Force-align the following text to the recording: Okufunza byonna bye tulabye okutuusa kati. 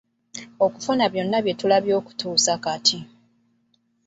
Okufunza 0.65 1.05
byonna 1.11 1.37
bye 1.43 1.53
tulabye 1.59 1.93
okutuusa 1.99 2.53
kati. 2.63 2.99